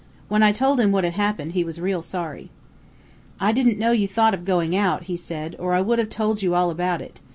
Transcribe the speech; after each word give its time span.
When 0.29 0.41
I 0.41 0.51
told 0.51 0.79
him 0.79 0.91
what 0.91 1.03
had 1.03 1.13
happened, 1.13 1.51
he 1.51 1.63
was 1.63 1.79
real 1.79 2.01
sorry. 2.01 2.49
"'I 3.39 3.51
didn't 3.51 3.77
know 3.77 3.91
you 3.91 4.07
thought 4.07 4.33
of 4.33 4.45
going 4.45 4.75
out,' 4.75 5.03
he 5.03 5.15
said, 5.15 5.55
'or 5.59 5.73
I 5.75 5.81
would 5.81 5.99
have 5.99 6.09
told 6.09 6.41
you 6.41 6.55
all 6.55 6.71
about 6.71 7.03
it. 7.03 7.19